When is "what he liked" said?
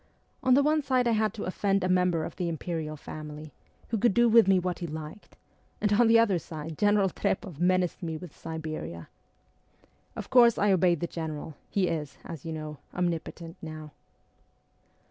4.57-5.37